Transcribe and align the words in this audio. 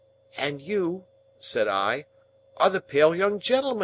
"And 0.35 0.63
you," 0.63 1.05
said 1.37 1.67
I, 1.67 2.07
"are 2.57 2.71
the 2.71 2.81
pale 2.81 3.13
young 3.15 3.37
gentleman!" 3.37 3.79